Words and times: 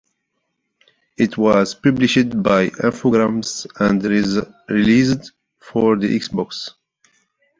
It 1.15 1.37
was 1.37 1.75
published 1.75 2.41
by 2.41 2.69
Infogrames 2.69 3.67
and 3.79 4.03
released 4.67 5.31
for 5.59 5.95
the 5.95 6.19
Xbox. 6.19 6.71